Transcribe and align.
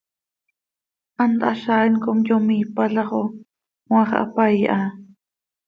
Hant 1.21 1.43
hazaain 1.47 1.93
com 2.03 2.17
yomiipala 2.29 3.03
xo 3.09 3.21
cmaax 3.85 4.09
hapaii 4.17 4.65
ha. 4.71 4.79